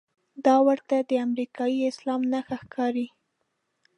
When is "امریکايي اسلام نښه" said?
1.27-2.57